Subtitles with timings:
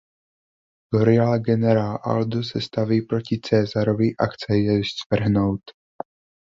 [0.93, 5.61] Gorila generál Aldo se staví proti Caesarovi a chce jej svrhnout.